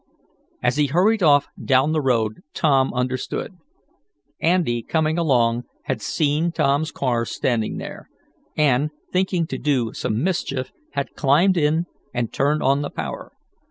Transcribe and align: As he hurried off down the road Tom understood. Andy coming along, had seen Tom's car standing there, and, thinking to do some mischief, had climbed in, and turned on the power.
As 0.63 0.77
he 0.77 0.87
hurried 0.87 1.21
off 1.21 1.47
down 1.63 1.91
the 1.91 2.01
road 2.01 2.41
Tom 2.55 2.91
understood. 2.91 3.53
Andy 4.39 4.81
coming 4.81 5.19
along, 5.19 5.65
had 5.83 6.01
seen 6.01 6.51
Tom's 6.51 6.91
car 6.91 7.23
standing 7.23 7.77
there, 7.77 8.09
and, 8.57 8.89
thinking 9.13 9.45
to 9.45 9.59
do 9.59 9.93
some 9.93 10.23
mischief, 10.23 10.71
had 10.93 11.13
climbed 11.13 11.55
in, 11.55 11.85
and 12.15 12.33
turned 12.33 12.63
on 12.63 12.81
the 12.81 12.89
power. 12.89 13.31